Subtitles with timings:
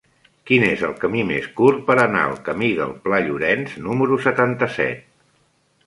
[0.51, 5.11] Quin és el camí més curt per anar al camí del Pla Llorenç número setanta-set?